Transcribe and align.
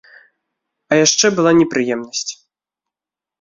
А 0.91 0.97
яшчэ 1.05 1.25
была 1.35 1.51
непрыемнасць. 1.59 2.31